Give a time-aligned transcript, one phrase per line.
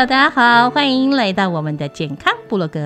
[0.00, 2.80] ！Hello，大家好，欢迎来到我们的健康部落格，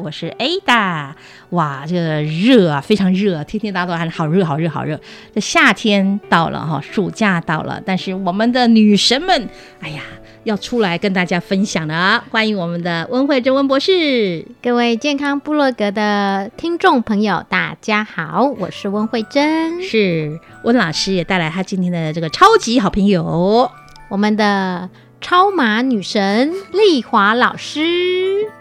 [0.00, 1.10] 我是 Ada。
[1.50, 5.00] 哇，这个热啊，非常热，天天大家都喊好热，好热，好热。
[5.34, 9.48] 这夏天到了哈，暑假到了，但是我们的女神们，
[9.80, 10.02] 哎呀，
[10.44, 12.22] 要出来跟大家分享了。
[12.30, 23.68] 欢迎我们的温慧珍温博士，各位健康部落格的听众朋友，大家好，我是温慧珍，是温老师也带来他今天的这个超级好朋友，
[24.08, 24.88] 我们的。
[25.22, 27.80] 超马女神丽华老师，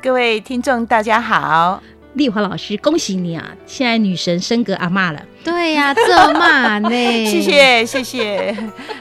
[0.02, 1.82] 各位听众大家好，
[2.14, 3.52] 丽华老师恭喜你啊！
[3.66, 6.90] 现在女神升格阿妈了，对呀，这骂呢？
[7.26, 8.56] 谢谢谢谢，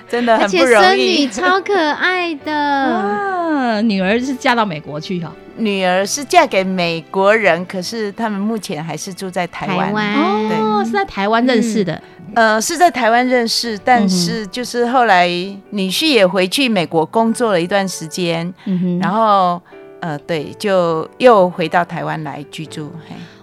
[0.09, 0.87] 真的很不容易。
[0.87, 5.32] 孙女超可爱的，女儿是嫁到美国去哈。
[5.56, 10.15] 女儿是嫁给美国人，可是他们目前还是住在台湾。
[10.16, 12.00] 哦，是在台湾认识的。
[12.34, 15.27] 呃，是在台湾认识，但是就是后来
[15.71, 18.54] 女婿也回去美国工作了一段时间，
[19.03, 19.60] 然后
[20.00, 22.92] 呃，对，就又回到台湾来居住。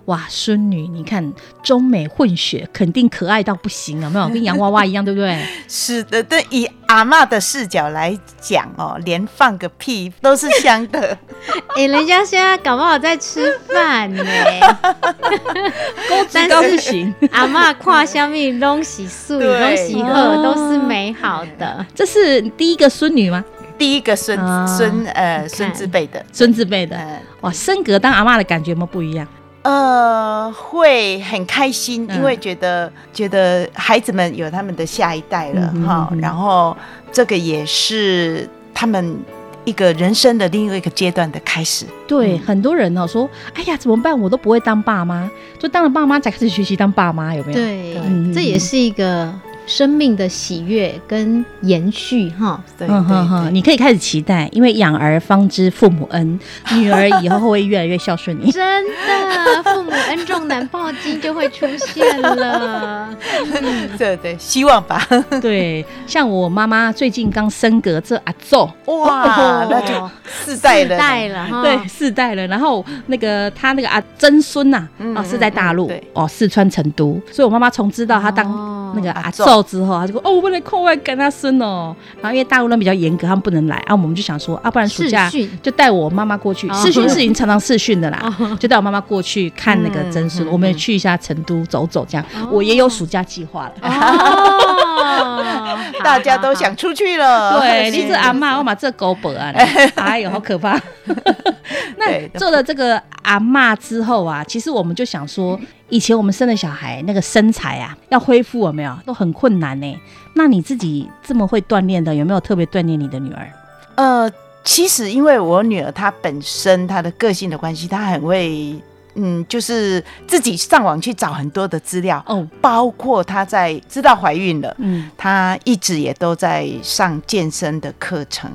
[0.06, 4.29] 哇，孙女，你看中美混血，肯定可爱到不行，有没有？
[4.29, 5.38] 跟洋娃娃一样，对不对？
[5.68, 11.18] 是的，对以阿妈的视角来讲哦，连放个屁都是香的。
[11.75, 14.24] 哎，人家现在搞不好在吃饭呢。
[16.09, 21.85] 高子高是行，阿妈跨下面东西素，东西喝都是美好的。
[21.94, 23.44] 这是第一个孙女吗？
[23.78, 26.98] 第一个孙孙呃孙子辈的，孙子辈的。
[27.42, 29.28] 哇，升格当阿妈的感觉有没有不一样？
[29.64, 36.76] 呃，会很开心，因为觉得觉得孩子们有他们的下一代了哈，然后
[37.12, 39.18] 这个也是他们
[39.66, 41.86] 一个人生的另外一个阶段的开始。
[42.08, 44.18] 对，很多人呢说，哎呀，怎么办？
[44.18, 45.30] 我都不会当爸妈，
[45.60, 47.60] 就当了爸妈才开始学习当爸妈，有没有？
[47.60, 49.34] 对，这也是一个。
[49.68, 56.40] 生命的喜悦跟延续，哈，对对对，你可以开始期待，因为养儿方知父母恩，
[56.74, 58.50] 女儿以后会越来越孝顺你。
[58.50, 63.10] 真的，父母恩重难报经就会出现了。
[63.98, 65.06] 对对，希望吧。
[65.42, 72.48] 对，像我妈妈最近刚升格这阿奏，哇，那就四代了，代了，对，四代了。
[72.48, 79.56] 然后那个他那个阿曾孙呐，哦，是在大陆，哦，四川成都，所以我妈妈从知道他当那个阿奏。
[79.63, 83.94] 之后，他就说：“哦，我不能空外跟他生哦。”然后因为大陆人比较严格，他们不能来啊。
[83.94, 85.29] 我们就想说啊，不然暑假
[85.62, 88.35] 就带我妈妈过去试训，是已经常常试训的啦。
[88.59, 93.74] 就带我妈妈过去看那个真孙，我们也去一下成都走走，这样我也有暑假计划了。
[96.03, 97.60] 大家都想出去了。
[97.60, 99.51] 对，你是阿妈，我把这狗本啊，
[99.95, 100.80] 哎呦，好可怕。
[101.98, 105.60] 那做了这个阿妈之后啊，其实我们就想说。
[105.89, 110.00] 以前我们生的小孩那个身材啊，要恢复有没有都很困难呢？
[110.34, 113.50] 那你自己这么会锻炼的，有没有特别锻炼你的女儿？
[113.95, 114.31] 呃，
[114.63, 118.75] 其实因为我女儿她本身她的个性的关系，她很会，
[119.16, 128.51] 嗯，就是自己上网去找很多的资料哦，包括她在知道怀孕了，嗯，她一直也都在上健身的课程，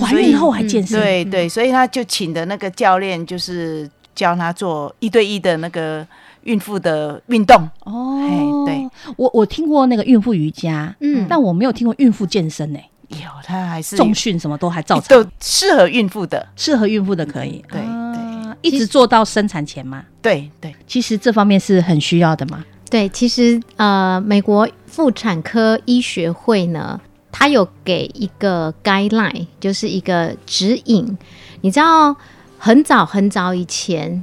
[0.00, 3.90] 怀孕后还健身，对对，所以她就请的那个教练就是。
[4.18, 6.04] 教她做一对一的那个
[6.48, 7.56] 孕妇的运动。
[7.84, 12.78] 哦，对，我我听过那个孕妇瑜伽，嗯，但我没有听过孕妇健身呢。
[13.08, 17.64] 有，它还是重训什么都还照常，都适合孕妇的，适合孕妇的可以。
[17.70, 20.04] 对对，一直做到生产前吗？
[20.20, 22.64] 对对，其实这方面是很需要的嘛。
[22.90, 27.00] 对，其实呃，美国妇产科医学会呢，
[27.32, 31.16] 它有给一个 guideline，就是一个指引。
[31.62, 32.14] 你知道，
[32.58, 34.22] 很早很早以前，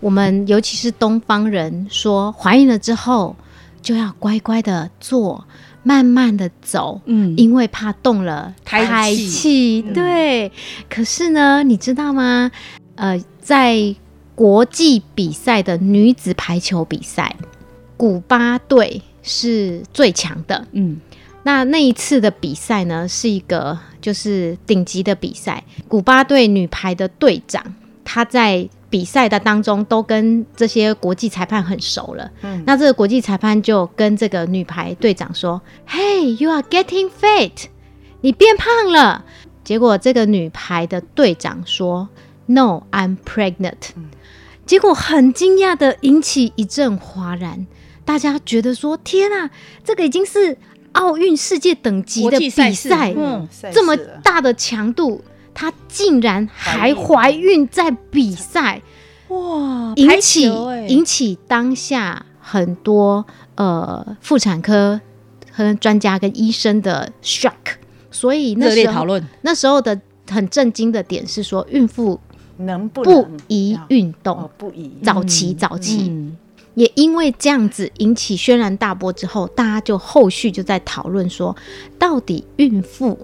[0.00, 3.34] 我们尤其是东方人说，怀孕了之后
[3.80, 5.46] 就要乖乖的坐，
[5.82, 9.82] 慢慢的走，嗯，因为怕动了胎气。
[9.94, 10.50] 对，
[10.88, 12.50] 可是呢，你知道吗？
[12.96, 13.94] 呃，在
[14.34, 17.34] 国际比赛的女子排球比赛。
[17.96, 21.00] 古巴队是最强的，嗯，
[21.44, 25.64] 那那一次的比赛呢，是一个就是顶级的比赛。
[25.88, 37.52] 古巴队女排的队长，她在比赛的当中都跟这些国际裁判很熟了，嗯，那这个国际裁判就跟这个女排队长说：“Hey, you are getting fat，
[38.20, 39.24] 你变胖了。”
[39.64, 42.08] 结果这个女排的队长说
[42.46, 43.90] ：“No, I'm pregnant。”
[44.64, 47.66] 结果很惊讶的引起一阵哗然。
[48.04, 49.50] 大家觉得说：“天啊，
[49.84, 50.56] 这个已经是
[50.92, 55.20] 奥运世界等级的比赛，嗯，这么大的强度，
[55.56, 58.82] 她竟然还怀孕在比赛，
[59.28, 59.94] 哇！
[59.96, 60.42] 引起
[60.86, 63.24] 引起当下很多
[63.54, 65.00] 呃妇产科
[65.50, 67.52] 和专家跟医生的 shock，
[68.10, 69.06] 所以那时候
[69.40, 69.98] 那时候的
[70.30, 72.20] 很震惊的点是说，孕妇
[72.58, 76.12] 能不不宜运动，不宜早期早期。”
[76.76, 81.56] 也因为这样子引起轩然大波之后，大家就后续就在讨论说，
[81.98, 83.18] 到底孕妇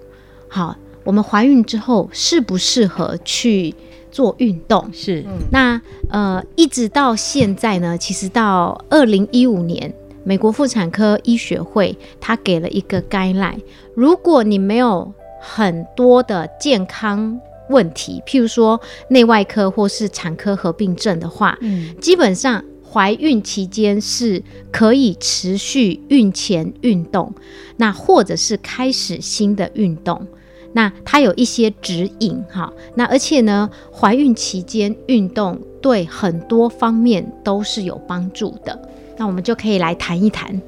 [0.49, 3.73] 好，我们怀孕之后适不适合去
[4.11, 4.89] 做运动？
[4.93, 13.59] 是，那呃，一直到现在呢，其实到二零一五年，美国妇产科医学会它给了一个 guideline，
[13.95, 17.39] 如果你没有很多的健康
[17.69, 18.79] 问题，譬如说
[19.09, 22.63] 内外科或是产科合并症的话，嗯，基本上。
[22.93, 27.33] 怀孕期间是可以持续孕前运动，
[27.77, 30.27] 那或者是开始新的运动，
[30.73, 32.71] 那它有一些指引哈。
[32.95, 38.77] 那而且呢，怀孕期间运动对很多方面都是有帮助的。
[39.17, 40.61] 那我们就可以来谈一谈，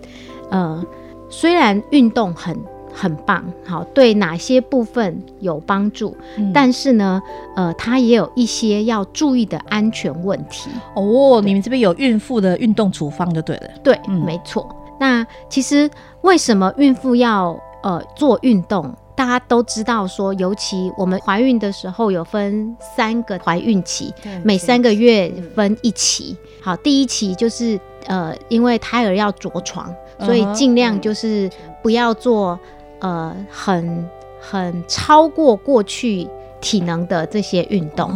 [0.49, 0.85] 呃，
[1.29, 2.57] 虽然运动很。
[2.97, 6.15] 很棒，好，对哪些部分有帮助？
[6.53, 7.21] 但是呢，
[7.53, 11.41] 呃，它也有一些要注意的安全问题哦。
[11.43, 14.73] 你们这边有孕妇的运动处方就对了，对，没错。
[14.97, 15.91] 那其实
[16.21, 18.89] 为什么孕妇要呃做运动？
[19.15, 24.13] 大家都知道说，尤其我们怀孕的时候有分三个怀孕期，
[24.43, 26.35] 每三个月分一期。
[26.61, 31.49] 好，第一期就是呃，因为胎儿要着床，所以尽量就是
[31.81, 32.59] 不要做。
[33.01, 34.09] 呃，很
[34.39, 36.27] 很超过过去
[36.65, 38.09] 体能的这些运动，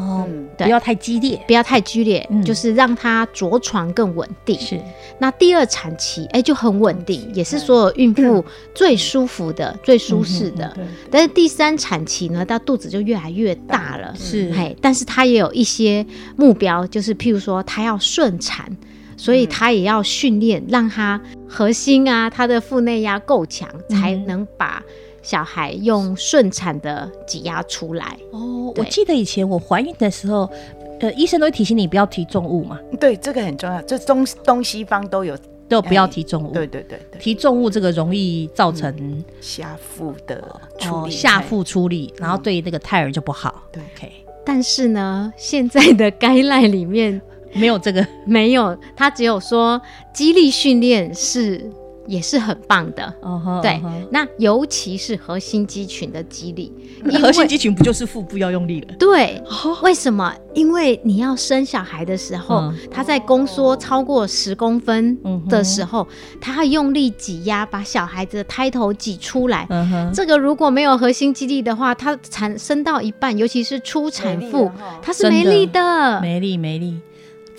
[0.58, 4.60] 对，不要太激烈，不要太剧烈，就是让他着床更稳定。
[4.60, 4.82] 是，
[5.20, 8.44] 那第二产期，哎，就很稳定，也是所有孕妇
[8.74, 10.76] 最舒服的、最舒适的。
[11.12, 16.04] 但是第三产期呢，到肚子就越来越大了，是，嘿，但是他也有一些
[16.36, 18.76] 目标，就是譬如说，他要顺产。
[19.22, 24.82] 所以他也要训练，让他核心啊，他的腹内压够强，才能把
[25.30, 28.18] 小孩用顺产的挤压出来。
[28.32, 30.50] 哦，我记得以前我怀孕的时候，
[31.02, 32.80] 呃，医生都会提醒你不要提重物嘛。
[33.00, 36.52] 对，这个很重要，这东东西方都有，都不要提重物。
[36.52, 40.44] 对对对对，提重物这个容易造成下腹的
[40.80, 43.62] 处理，下腹出力，然后对那个胎儿就不好。
[43.72, 44.12] 对，OK。
[44.44, 47.22] 但是呢，现在的该赖里面。
[47.52, 49.82] 没有这个，没有，他只有说
[50.14, 51.68] 激励训练是
[52.10, 53.14] 也是很棒的，
[53.62, 53.80] 对，
[54.12, 56.74] 那尤其是核心肌群的肌力，
[57.22, 58.96] 核心肌群不就是腹部要用力了？
[58.98, 59.40] 对，
[59.84, 60.34] 为什么？
[60.56, 65.16] 因为你要生小孩的时候，他在宫缩超过十公分
[65.48, 66.08] 的时候，
[66.42, 69.68] 他要用力挤压，把小孩子的胎头挤出来。
[70.12, 74.72] 这个如果没有核心肌力的话，他产生到一半，尤其是初产妇，
[75.04, 76.98] 他是没力的，没力，没力。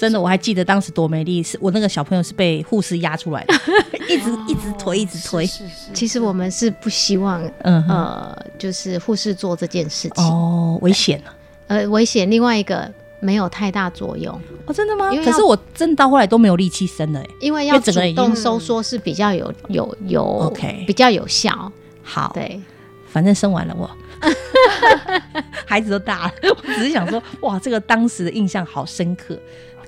[0.00, 3.54] 真的，我还记得当时多美丽，是我那个小朋友是被护士压出来的，
[4.09, 5.47] 一直一直推，一直推。
[5.92, 12.30] 其实我们是不希望，嗯呃，就是护士做这件事情哦，危险啊，呃，危险。
[12.30, 12.90] 另外一个
[13.21, 15.11] 没有太大作用哦，真的吗？
[15.23, 21.71] 可是我真到后来都没有力气生了，因为要主动收缩是比较有有有 OK 比较有效。
[22.02, 22.59] 好，对，
[23.07, 23.90] 反正生完了我。
[25.64, 29.38] 孩子都大了，我只是想说，哇，这个当时的印象好深刻，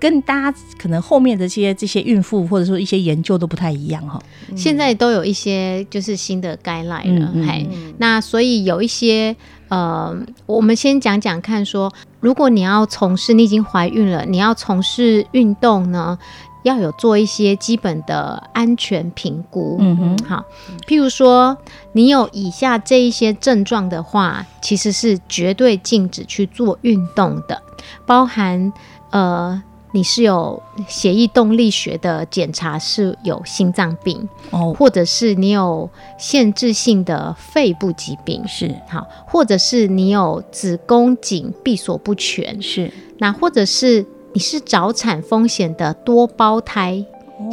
[0.02, 4.21] 跟大家可能后面的这些这些孕妇或者说一些研究都不太一样哈。
[4.56, 7.68] 现在都有一些就是新的概赖了，嘿，
[7.99, 9.37] 那所以有一些
[9.68, 10.12] 呃，
[10.44, 16.18] 我们先讲讲看，说如果你要从事，你已经怀孕了，你要从事运动呢？
[16.64, 20.44] 要有做一些基本的安全评估，嗯哼，好，
[20.87, 21.56] 譬如说
[21.92, 27.62] 你有以下这一些症状的话，其实是绝对禁止去做运动的，
[28.06, 28.73] 包含
[29.11, 29.61] 呃，
[29.92, 38.42] 你是有血液动力学的检查是有心脏病哦，或者是你有限制性的肺部疾病。
[38.49, 38.75] 是。
[38.88, 42.61] 好，或者是你有子宫颈闭锁不全。
[42.61, 44.04] 是，那或者是。
[44.34, 47.04] 你是早产风险的多胞胎，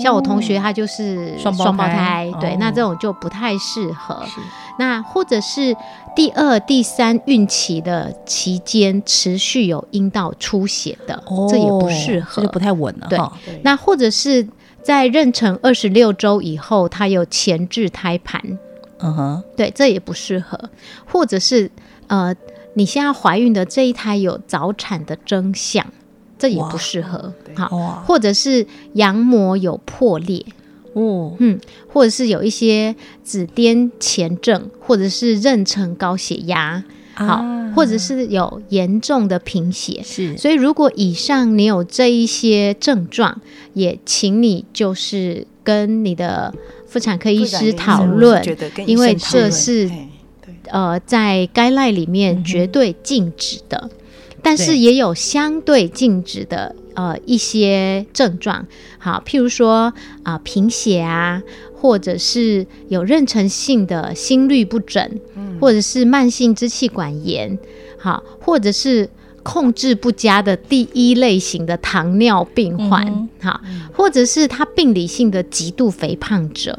[0.01, 4.24] 像我同学他就是双胞胎，对，那这种就不太适合。
[4.79, 5.75] 那或者是
[6.15, 13.07] 第二、第三孕期的期间持续有阴道出血的，这也不适合，这就不太稳了。
[13.09, 13.19] 对，
[13.62, 14.48] 那或者是
[14.81, 18.41] 在妊娠二十六周以后，它有前置胎盘，
[19.00, 20.57] 嗯哼，对，这也不适合。
[21.05, 21.69] 或者是
[22.07, 22.33] 呃，
[22.74, 25.86] 你现在怀孕的这一胎有早产的征象。
[26.41, 30.45] 这也不适合，好，或者是羊膜有破裂，
[30.93, 37.43] 哦，嗯，或者是有一些紫癜前症，或者是妊娠高血压，好，
[37.75, 43.41] 或者是有严重的贫血，是，所以如果以上你有这一些症状，
[43.74, 46.53] 也请你就是跟你的
[46.88, 48.43] 妇产科医师讨论，
[48.86, 49.89] 因为这是
[50.67, 53.89] 呃在该赖里面绝对禁止的。
[54.41, 61.41] 但是也有相对禁止的呃一些症状，好，譬如说啊贫血啊，
[61.74, 65.10] 或者是有妊娠性的心律不整，
[65.62, 67.58] 或者是慢性支气管炎，
[67.98, 69.10] 好，或者是
[69.44, 73.62] 控制不佳的第一类型的糖尿病患，好，
[73.94, 76.77] 或者是他病理性的极度肥胖者，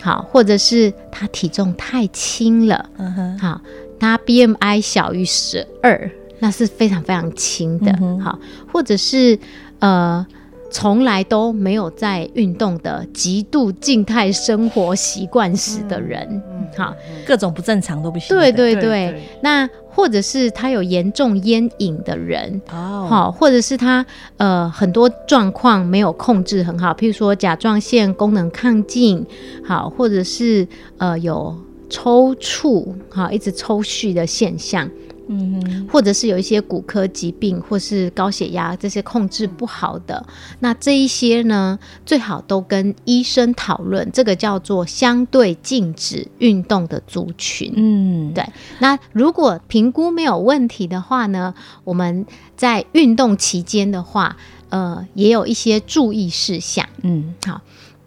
[0.00, 3.60] 好，或者是他体重太轻了，嗯哼，好，
[4.00, 6.10] 他 BMI 小于十二。
[6.40, 7.92] 那是非常非常轻的，
[8.22, 8.38] 好，
[8.72, 9.38] 或者是
[9.78, 10.26] 呃，
[10.70, 16.42] 从来都没有在运动的极度静态生活习惯史的人，
[16.76, 16.94] 好，
[17.26, 18.28] 各种不正常都不行。
[18.28, 18.50] 对。
[18.52, 24.04] 对对，那或者是他有严重烟瘾的人，哦，好，或者是他
[24.36, 29.26] 呃很多状况没有控制很好，譬如说甲状腺功能亢进，
[29.64, 30.66] 好，或者是
[30.98, 31.54] 呃有
[31.88, 34.88] 抽搐，好，一直抽搐的现象。
[35.32, 40.26] 嗯，或者是有一些骨科疾病，或是高血压这些控制不好的，
[40.58, 47.72] 那这一些呢，最好都跟医生讨论，这个叫做相对禁止运动的族群。
[47.76, 48.44] 嗯，对。
[48.80, 54.36] 那如果评估没有问题的话呢，我们在运动期间的话，
[54.70, 56.84] 呃，也有一些注意事项。
[57.02, 57.60] 嗯，好，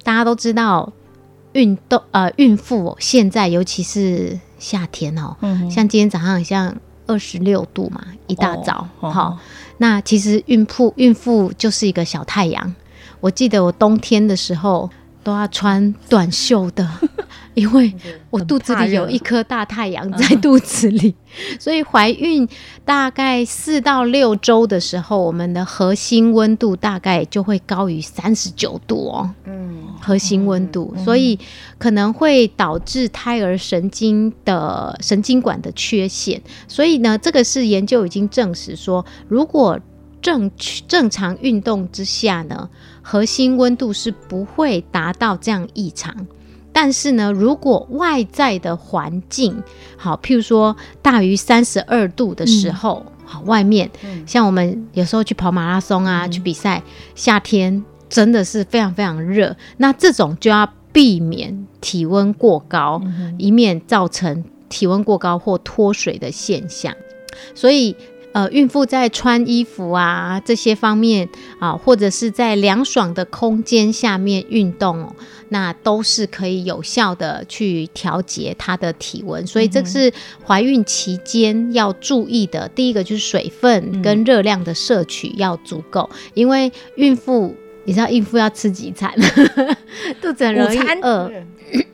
[0.03, 0.91] 大家都知道，
[1.53, 5.37] 运动呃，孕妇现在尤其是夏天哦，
[5.71, 6.75] 像今天早上像。
[7.07, 9.37] 二十六度嘛，一大早，好，
[9.77, 12.75] 那其实孕妇孕妇就是一个小太阳。
[13.19, 14.89] 我记得我冬天的时候
[15.23, 16.87] 都要穿短袖的。
[17.53, 17.93] 因为
[18.31, 21.13] 我肚子里有一颗大太阳在肚子里，
[21.59, 22.49] 所以怀孕
[22.83, 29.29] 大概四到六周的时候，我们的核心温度大概就会高于三十九度哦。
[29.45, 31.37] 嗯，核心温度，所以
[31.77, 36.41] 可能会导致胎儿神经的神经管的缺陷。
[36.67, 39.79] 所以呢，这个是研究已经证实说，如果
[40.23, 40.49] 正
[40.87, 42.69] 正常运动之下呢，
[43.03, 46.25] 核心温度是不会达到这样异常。
[46.71, 49.61] 但是呢，如果外在的环境
[49.95, 53.91] 好，譬如说大于三十二度的时候，好，外面
[54.25, 56.81] 像我们有时候去跑马拉松啊，去比赛，
[57.13, 62.99] 夏天真的是非常非常热，那这种就要避免体温过高，
[63.37, 66.95] 以免造成体温过高或脱水的现象，
[67.53, 67.95] 所以。
[68.33, 75.15] 呃，孕妇在穿衣服啊这些方面啊，或者是在凉爽的空间下面运动，
[75.49, 79.45] 那都是可以有效的去调节她的体温。
[79.45, 80.11] 所以这是
[80.45, 82.67] 怀孕期间要注意的。
[82.69, 89.13] 第一个就是水分跟热量的摄取要足够，因为孕妇你知道孕妇要吃几餐，
[90.19, 91.31] 肚子很容易饿。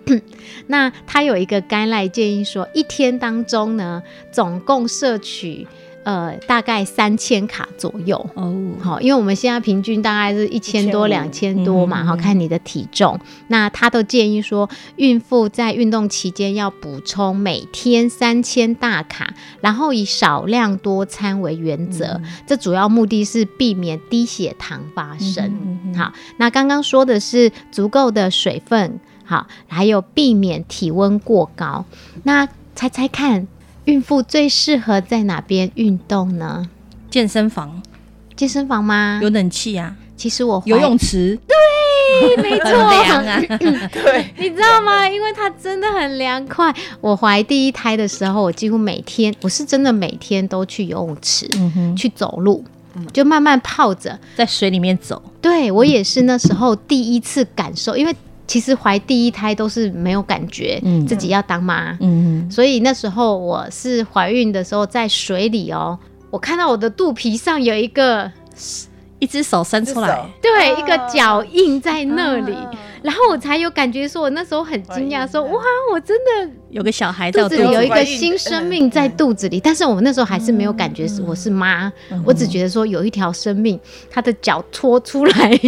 [0.67, 5.67] 那他有一个干赖建议说，一天当中呢，总共摄取。
[6.03, 8.55] 呃，大概三千卡左右哦。
[8.79, 13.19] 好，因为我们现在平均大概是一千多、两千多嘛，好看你的体重。
[13.49, 22.21] 那他都建议说，孕妇在运动期间要补充每天三千大卡，然后以少量多餐为原则。
[22.47, 25.93] 这主要目的是避免低血糖发生。
[25.95, 31.85] 好，那刚刚说的是足够的水分，好，还有避免体温过高。
[32.23, 33.47] 那猜猜看。
[33.89, 36.69] 孕妇最适合在哪边运动呢？
[37.09, 37.81] 健身房，
[38.35, 39.19] 健身房吗？
[39.23, 39.95] 有冷气啊。
[40.15, 43.41] 其实我游泳池，对，没错，凉啊。
[43.91, 45.09] 对，你知道吗？
[45.09, 46.71] 因为它真的很凉快。
[47.01, 52.63] 我怀第一胎的时候，我几乎每天，我是真的每天都去游泳池，嗯去走路，
[53.11, 55.19] 就慢慢泡着在水里面走。
[55.41, 58.15] 对我也是那时候第一次感受，因为。
[58.49, 65.95] 其实怀第一胎都是没有感觉，自己要当妈，嗯，所以那时候我是怀孕的时候在水里哦，
[66.31, 68.29] 我看到我的肚皮上有一个
[69.19, 72.57] 一只手伸出来，对，一个脚印在那里。
[73.01, 75.61] 然后我才有感觉，说我那时候很惊讶，说哇，
[75.93, 79.59] 我真的有个小孩在肚子里，有一个新生命在肚子里。
[79.59, 81.91] 但是我们那时候还是没有感觉是我是妈，
[82.25, 83.79] 我只觉得说有一条生命，
[84.09, 85.59] 她的脚拖出来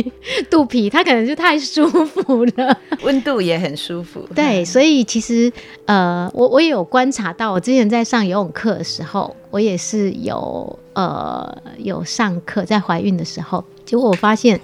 [0.49, 4.27] 肚皮，她可能就太舒服了，温度也很舒服。
[4.35, 5.51] 对，所以其实
[5.85, 14.59] 呃，我我也有观察到，我之前在上游泳课的时候，我也是有呃有上课，在怀孕的时候，结果我发现。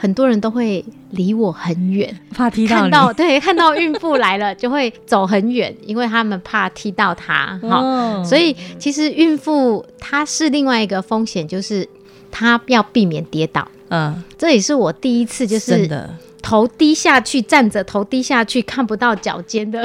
[0.00, 2.74] 很多人都会离我很远，怕踢到。
[2.74, 7.60] 看到对，看到孕妇来了就会走很远，因为他们怕踢到她。
[7.62, 11.86] 哈，所以其实孕妇她是另外一个风险，就是
[12.30, 13.68] 她要避免跌倒。
[13.90, 15.86] 嗯，这也是我第一次就是
[16.42, 19.82] 头低下去站着，头低下去看不到脚尖的。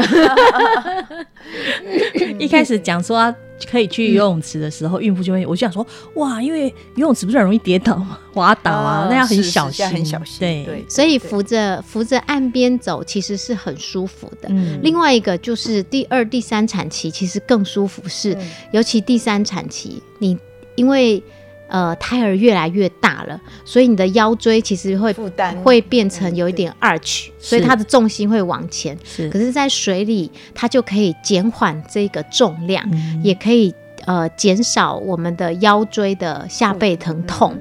[2.39, 3.33] 一开始讲说。
[3.71, 10.65] 可以去游泳池的时候，孕妇就会，我就想说，哇，因为游泳池不是很容易跌倒吗、滑倒啊，那要很小心，很小心。
[10.65, 14.49] 对，所以扶着扶着岸边走，其实是很舒服的。
[14.81, 18.37] 另外一个就是第二、第三产期，其实更舒服，是
[18.73, 20.37] 尤其第三产期，你
[20.75, 21.23] 因为。
[21.67, 28.95] 呃，胎儿越来越大了，所以你的腰椎其实会负担会变成有一点 arch，所以它的重心会往前。
[29.03, 32.87] 是，可是，在水里，它就可以减缓这个重量，
[33.23, 33.73] 也可以
[34.05, 37.57] 呃减少我们的腰椎的下背疼痛。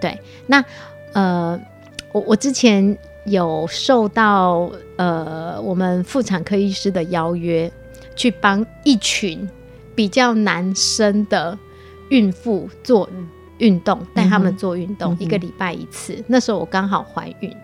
[0.00, 0.64] 对，那
[1.12, 1.60] 呃，
[2.12, 7.70] 我我之前有受到呃我们妇产科医师的邀约，
[8.16, 9.46] 去帮一群
[9.94, 11.58] 比较男生的
[12.08, 13.08] 孕妇做。
[13.58, 16.22] 运动带他们做运动，一个礼拜一次。
[16.26, 17.54] 那时候我刚好怀孕，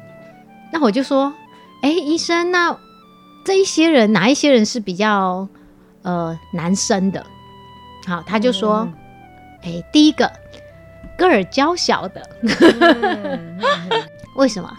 [0.73, 1.33] 那我就说
[1.83, 2.77] ：“哎，医生，那
[3.45, 5.49] 这一些人哪一些人是比较
[6.03, 7.25] 呃男生的？”
[8.07, 8.89] 好，他就说
[9.63, 10.31] ：“哎，第一个
[11.19, 12.23] 个儿娇小的，
[14.37, 14.73] 为什么？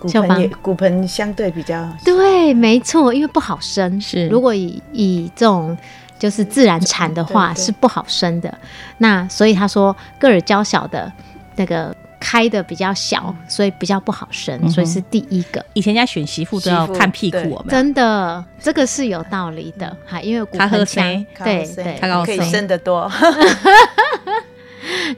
[0.00, 4.00] 骨盆骨盆相对比较对，没错，因为不好生。
[4.00, 5.76] 是如果以以这种。”
[6.18, 8.52] 就是自然产的话是不好生的，
[8.98, 11.10] 那所以他说个儿娇小的
[11.56, 15.64] 那个开的比较小，所以比较不好生，所以是第一个。
[15.74, 21.04] 以前家选媳妇都要看屁股，真的这个是有道理的，哈，因为骨盆腔，
[21.44, 23.10] 对对，他可以生得多。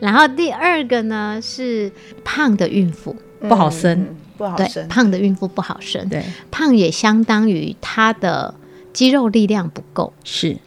[0.01, 1.91] 然后第二个呢是
[2.23, 3.17] 胖的孕妇。
[3.49, 8.55] 不好生，不好生，胖的孕妇不好生，对，胖也相当于她的
[8.93, 10.59] 肌肉力量不够，是。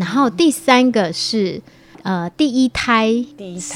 [0.00, 1.60] 对，然后第三个是，
[2.02, 3.12] 呃，第一胎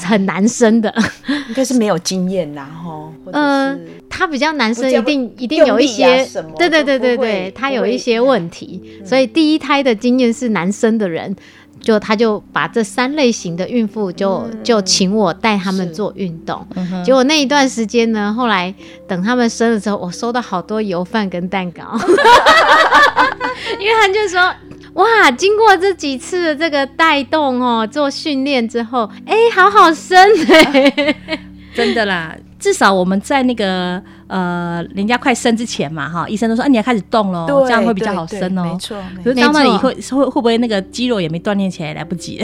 [0.03, 0.93] 很难生的，
[1.49, 3.77] 应该是没有经验然后，呃，
[4.09, 11.35] 他比较难生，一定一定有一些，对对对对对，他有一些问题，所以第一胎的经验是难生的人，
[11.79, 16.65] 就他就把这三类型的孕妇就就请我带他们做运动，
[17.05, 18.73] 结果那一段时间呢，后来
[19.07, 21.83] 等他们生的时候，我收到好多油饭跟蛋糕，
[23.79, 24.51] 因为他就说。
[24.95, 25.31] 哇！
[25.31, 30.17] 经过这几次的这个带动哦，做训练之后，哎，好好生
[30.49, 31.15] 哎，
[31.73, 32.35] 真的啦。
[32.57, 38.63] 至少我们在那个呃，人家快生之前嘛，哈，医生都说，啊，你要开始动喽，这样会比较好生哦。
[38.63, 42.43] 没错，可是到那里会会会不会那个肌肉也没锻炼起来，来不及？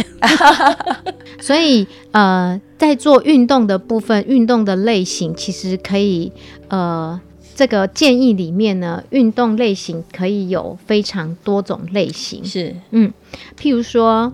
[1.41, 6.31] 所以呃，在做运动的部分，运动的类型其实可以
[6.67, 7.19] 呃。
[7.61, 12.75] 这个建议里面呢，运动类型可以有非常多种类型，是。
[12.89, 13.13] 嗯，
[13.55, 14.33] 譬如说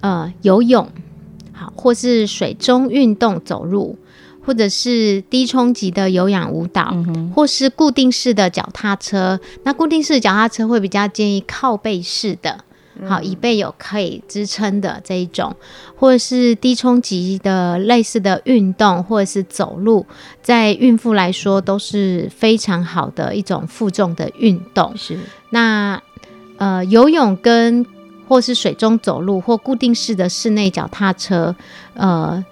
[0.00, 0.88] 呃游泳，
[1.52, 3.98] 好，或是水中运动走路，
[4.46, 6.96] 或者是低冲击的有氧舞蹈，
[7.34, 9.38] 或是固定式的脚踏车。
[9.64, 12.64] 那固定式脚踏车会比较建议靠背式的，
[13.06, 15.54] 好，椅背有可以支撑的这一种，
[15.96, 20.06] 或者是低冲击的类似的运动，或者是走路，
[20.42, 24.96] 在孕妇来说都是非常好的一种负重的运动。
[24.96, 25.18] 是，
[25.50, 26.00] 那
[26.56, 27.84] 呃，游泳跟
[28.28, 31.54] 或是水中走路或固定式的室内脚踏车，
[31.94, 32.44] 呃。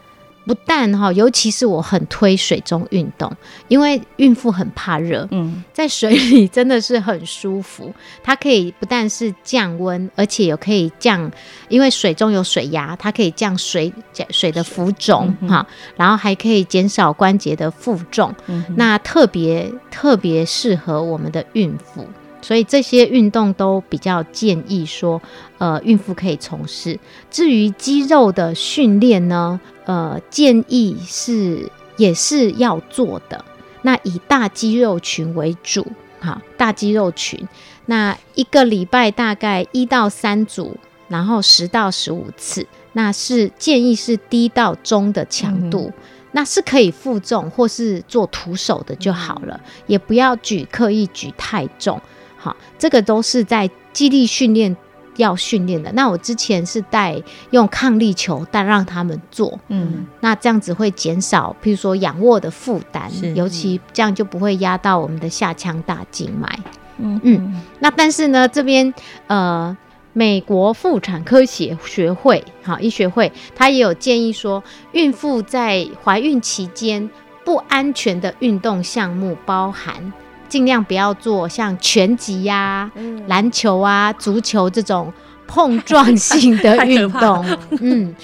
[0.44, 3.30] 不但哈，尤其是我很推水中运动，
[3.68, 7.94] 因为孕妇很怕热，嗯，在水里真的是很舒服。
[8.22, 11.30] 它可以不但是降温，而且也可以降，
[11.68, 13.92] 因为水中有水压，它可以降水
[14.30, 18.34] 水的浮肿哈，然后还可以减少关节的负重，
[18.76, 22.06] 那特别特别适合我们的孕妇。
[22.42, 25.22] 所以这些运动都比较建议说，
[25.56, 26.98] 呃，孕妇可以从事。
[27.30, 33.42] 至于肌肉的训练呢，呃，建议是也是要做的。
[33.82, 35.86] 那以大肌肉群为主，
[36.20, 37.48] 哈，大肌肉群，
[37.86, 40.76] 那一个礼拜大概一到三组，
[41.08, 45.92] 然后十到十五次，那是建议是低到中的强度，
[46.30, 52.00] 那是可以负重或是做徒手的就好了，也不要举刻意举太重。
[52.42, 54.76] 好，这个都是在肌力训练
[55.16, 55.92] 要训练的。
[55.92, 66.58] 那我之前是带用抗力球，但让他们做，嗯，那这样子会减少，譬如说仰卧的负担，尤其这样就不会压到我们的下腔大静脉。
[66.98, 67.62] 嗯嗯。
[67.78, 68.92] 那但是呢，这边
[69.28, 69.76] 呃，
[70.12, 77.08] 美国妇产科协学会，好医学会，他也有建议说，孕妇在怀孕期间
[77.44, 80.12] 不安全的运动项目包含。
[80.52, 82.90] 尽量不要做像拳击呀、
[83.26, 85.10] 篮球啊、足球这种
[85.46, 87.42] 碰撞性的运动，
[87.80, 88.14] 嗯，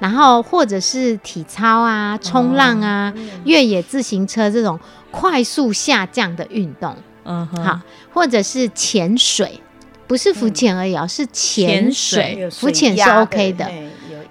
[0.00, 3.14] 然后或者是体操啊、冲浪啊、
[3.44, 4.76] 越野自行车这种
[5.12, 7.80] 快速下降的运动，嗯，好，
[8.12, 9.60] 或者是潜水，
[10.08, 13.70] 不是浮潜而已啊，是潜水，浮潜是 OK 的，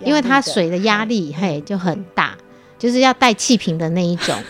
[0.03, 2.35] 因为它水的压力嘿就很大，
[2.77, 4.35] 就是要带气瓶的那一种。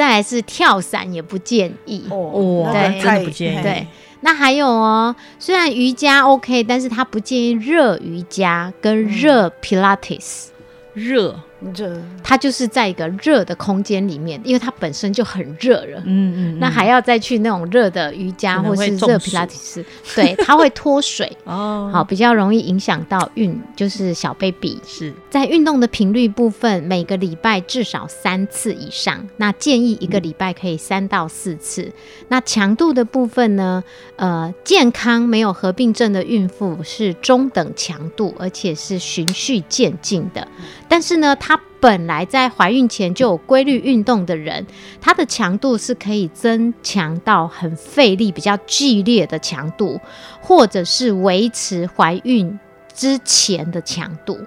[0.00, 3.62] 再来是跳伞也不建议哦，对，真的不建议。
[3.62, 3.86] 对，
[4.22, 10.46] 那还有哦，虽然瑜伽 OK，但是他不建议热瑜伽跟热 Pilates，
[10.94, 11.38] 热。
[11.74, 16.02] 热，它就是在一个热的空间里面，因为它本身就很热了。
[16.06, 24.78] 嗯嗯，那还要再去那种热的瑜伽或是热皮拉提斯，对，它会脱水 哦，好，比较容易影响到孕，就是小 baby。
[24.86, 31.92] 是在运动的频率部分，每个礼拜至少三次以上，那建议一个礼拜可以三到四次。
[32.28, 33.82] 那强度的部分呢？
[34.16, 40.46] 呃，健康没有合并症的孕妇是中等强度，而且是循序渐进的。
[40.86, 44.64] 但是呢，她本来在怀孕前就有规律运动的人，
[45.00, 50.00] 她的强度是可以增强到很费力、比较剧烈的强度，
[50.40, 52.56] 或者是维持怀孕
[52.94, 54.38] 之前的强度。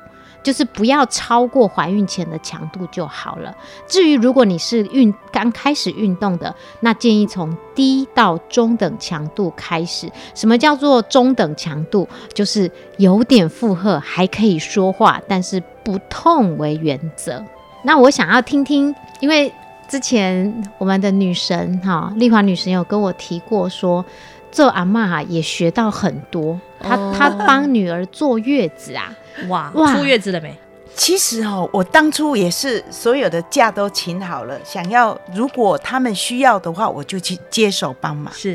[0.41, 3.55] 就是不要超过怀孕前的强度就好了。
[3.87, 10.11] 至于如果你是运刚开始运动的，那建议从低到中等强度开始。
[10.35, 12.07] 什么叫做中等强度？
[12.33, 17.43] 就是有点负荷，还可以说话，但是不痛为原则。
[17.83, 19.53] 那我想要听听，因为
[19.87, 24.05] 之前我们的女神哈丽华女神有跟我提过，说
[24.51, 26.59] 做阿妈也学到很多。
[26.79, 29.13] 她她帮女儿坐月子啊。
[29.49, 30.55] 哇出月子了没？
[30.95, 38.31] 其实哦，我当初也是所有的假都请好了，想要如果他们需要的话，我就去接手帮忙。
[38.31, 38.51] 是，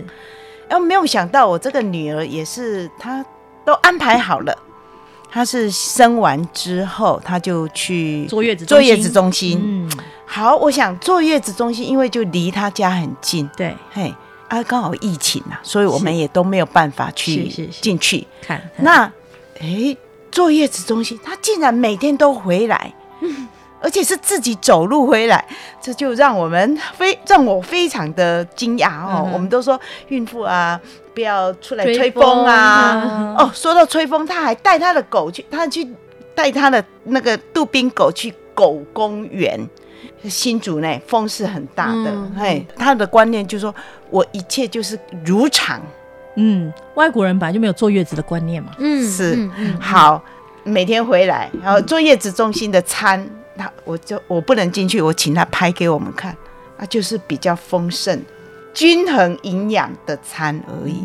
[0.68, 3.26] 然后没有想到我这个女儿也是，她
[3.64, 4.56] 都安排好了。
[5.30, 9.60] 她是生完之后，他就去坐月子坐月子中心。
[9.62, 9.90] 嗯，
[10.26, 13.48] 好，我想坐月子中心，因为就离他家很近。
[13.56, 14.14] 对，嘿，
[14.48, 17.48] 啊，刚好疫情啊，所以我们也都没有办法去
[17.80, 18.70] 进去看。
[18.78, 19.12] 那，
[19.60, 19.96] 哎。
[20.30, 22.92] 坐月子中心，他竟然每天都回来，
[23.80, 25.44] 而且是自己走路回来，
[25.80, 29.28] 这就让我们非让我非常的惊讶哦。
[29.32, 30.80] 我们都说孕妇啊，
[31.14, 33.34] 不要出来吹风啊。
[33.38, 35.86] 哦，说到吹风，他还带他的狗去，他去
[36.34, 39.68] 带他的那个杜宾狗去狗公园。
[40.24, 43.72] 新竹呢，风是很大的，嘿，他的观念就是说
[44.10, 45.80] 我一切就是如常。
[46.34, 48.72] 嗯，外国人本来就没有坐月子的观念嘛。
[48.78, 49.48] 嗯，是
[49.80, 50.20] 好，
[50.64, 53.24] 每天回来，然后坐月子中心的餐，
[53.58, 56.34] 他我就我不能进去，我请他拍给我们看，
[56.78, 58.22] 那，就是比较丰盛、
[58.72, 61.04] 均衡营养的餐而已，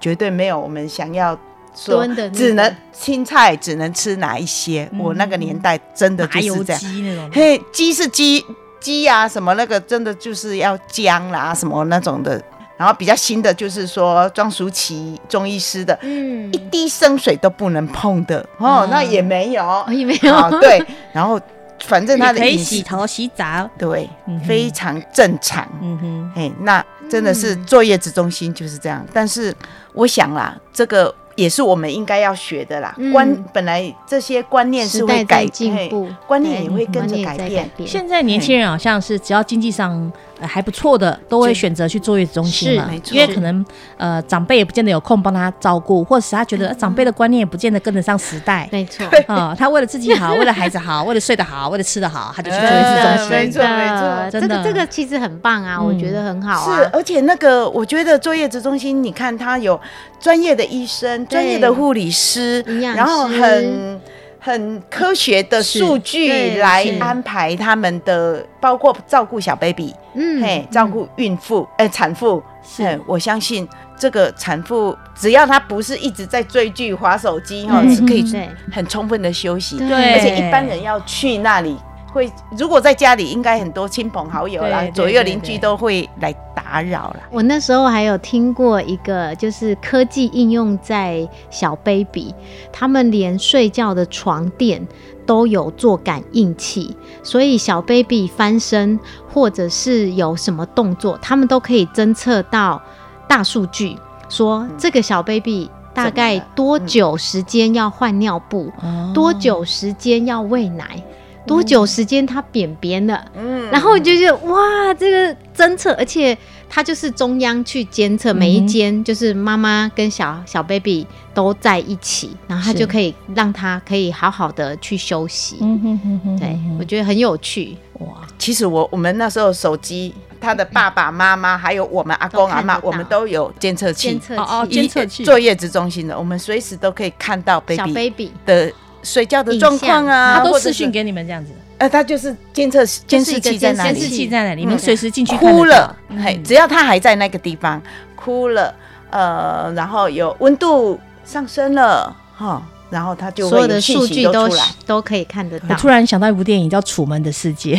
[0.00, 1.38] 绝对没有我们想要
[1.74, 4.90] 说只能青菜只能吃哪一些。
[4.98, 8.44] 我那个年代真的就是这样，嘿，鸡是鸡
[8.80, 12.42] 鸡呀，什么那个真的就是要姜啦什么那种的。
[12.76, 18.44] 然后比较新的就是说庄淑琪中医师的，嗯，一滴生水都不能碰的。
[18.58, 20.84] 哦，那也没有，也没有，对，
[21.14, 21.40] 然后。
[21.82, 24.08] 反正他的可以洗头洗澡，对，
[24.46, 25.68] 非常正常。
[25.80, 29.04] 嗯哼，哎，那真的是坐月子中心就是这样。
[29.12, 29.54] 但是
[29.92, 31.14] 我想啦，这个。
[31.34, 32.94] 也是我们应该要学的啦。
[33.10, 37.70] 观本来这些观念是会改进步，观念也会跟着改变。
[37.86, 40.12] 现在年轻人好像是只要经济上
[40.46, 42.90] 还不错的，都会选择去坐月子中心嘛。
[43.10, 43.64] 因为可能
[43.96, 48.68] 呃长辈也不见得有空帮他照顾，或者是他觉得长辈的观念也不见得跟得上时代。
[48.70, 53.30] 没错，啊，他为了自己好，为了孩子好，为了睡得好，为了吃得好，他就去坐月子中心。
[53.30, 56.76] 没错没错，这个这个其实很棒啊，我觉得很好啊。
[56.76, 59.80] 是，而且那个我觉得坐月子中心，你看他有
[60.20, 61.62] 专业的医生，专业。
[61.62, 62.60] 的护理师，
[62.96, 64.00] 然后很
[64.44, 78.24] 很科学的数据来安排他们的，包括照顾小 baby，嗯，嘿，照顾孕妇，哎，产妇，是，我相信这个产妇只要她不是一直在追剧、划手机，哈，是可以
[78.72, 81.76] 很充分的休息，对，而且一般人要去那里。
[82.12, 87.16] 会，如果在家里，应该很多亲朋好友啦，左右邻居都会来打扰了。
[87.30, 92.34] 我那时候还有听过一个，就是科技应用在小 baby，
[92.70, 94.86] 他们连睡觉的床垫
[95.24, 99.00] 都有做感应器，所以小 baby 翻身
[99.32, 102.80] 或者是有什么动作，他们都可以侦测到
[103.26, 103.96] 大数据，
[104.28, 108.70] 说这个小 baby 大概多久时间要换尿布，
[109.14, 111.02] 多久时间要喂奶。
[111.46, 113.24] 多久时间它扁扁的？
[113.34, 116.36] 嗯，然后我就觉得哇，这个侦测，而且
[116.68, 125.58] 它就是中央去监测每一间，就是妈妈跟小小 baby 都在一起，然后它就可以让他可以好好的去休息。
[125.60, 127.76] 嗯哼哼哼，对我觉得很有趣。
[128.00, 128.08] 哇。
[128.38, 135.24] 其实我我们那时候手机，他的爸爸妈妈还有我们阿公阿妈，我们都有监测器，监测哦，监测器。
[135.24, 138.72] 坐月子中心的，我们随时都可以看到 baby 的。
[139.02, 141.52] 睡觉的状况啊，他都视讯给你们这样子。
[141.78, 143.94] 呃，他就是监测监视器在哪里？
[143.94, 144.60] 监视器在哪里？
[144.60, 147.82] 你们随时进去哭了，嘿，只要他还在那个地方
[148.14, 148.72] 哭了，
[149.10, 154.48] 呃，然后有温度上升了，哈，然后他就所有的数据都
[154.86, 155.66] 都可以看得到。
[155.70, 157.74] 我突然想到一部电影叫《楚门的世界》，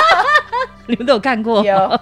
[0.86, 1.64] 你们都有看过？
[1.64, 2.00] 有。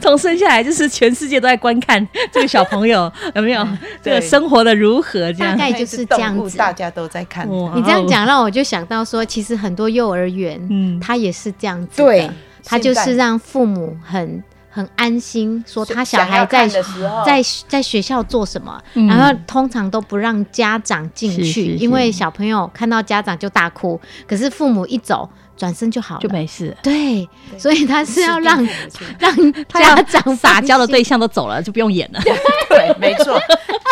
[0.00, 3.66] 从生下来就是全世界都在观看这个小朋友 有没有
[4.02, 5.32] 这个生活的如何？
[5.32, 7.48] 这样大概就是这样子，大家都在看。
[7.74, 12.02] 你这样讲让我就想到说，其实很多幼儿园，嗯，他也是这样子。
[12.02, 12.30] 对，
[12.64, 25.28] 他就是让父母很很安心，说他小孩在在在学校做什么，然后通常都不让家长进去，因为小朋友看到家长就大哭，可是父母一走。
[25.56, 26.76] 转身就好了，就没事。
[26.82, 28.66] 对，所以他是要让
[29.18, 32.20] 让家长撒娇的对象都走了，就不用演了。
[32.68, 33.38] 对，没错。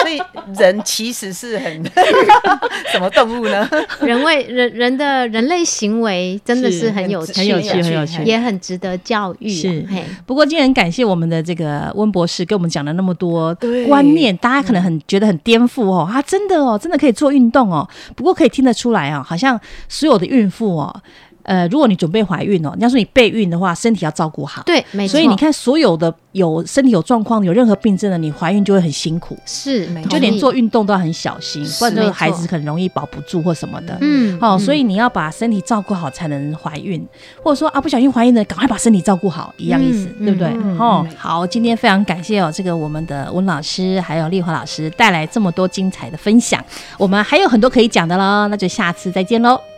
[0.01, 0.21] 所以
[0.59, 1.85] 人其实是很
[2.91, 3.69] 什么动物呢？
[4.01, 9.51] 人为人人的人类行为真的是很有很有趣，很有趣，也很值得教育。
[9.51, 9.87] 是。
[10.25, 13.55] 不过今天很感谢我们的这个温博士，给我们讲了那么多
[13.87, 16.09] 观念，大家可能很觉得很颠覆哦。
[16.11, 17.87] 啊，真的哦，真的可以做运动哦。
[18.17, 21.03] 不过可以听得出来啊，好像所有的孕妇哦。
[21.51, 24.63] 呃，如果你准备怀孕哦，你要说你备孕的话，身体要照顾好。
[24.63, 25.13] 对，没错。
[25.13, 26.15] 所以你看，所有的。
[26.33, 33.99] 有身体有状况、有任何病症的，你怀孕就会很辛苦，是，就连做运动都要很小心，不然这个孩子很容易保不住或什么的。
[34.01, 37.05] 嗯，哦，所以你要把身体照顾好才能怀孕，
[37.43, 40.57] 或者说啊，不小心怀孕的，赶快把身体照顾好，一样意思，对不对？
[40.79, 46.65] 哦，好，今天非常感谢哦，这个我们的温老师还有丽华老师带来这么多精彩的分享，
[46.97, 49.61] 我们还有很多可以讲的喽，那就下次再见喽，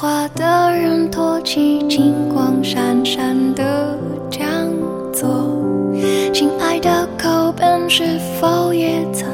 [0.00, 3.98] 画的人托起金光闪闪的
[4.30, 4.48] 讲
[5.12, 5.28] 座，
[6.32, 9.28] 亲爱的口本是否也曾